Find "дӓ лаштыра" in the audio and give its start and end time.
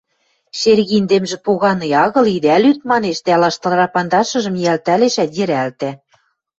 3.25-3.87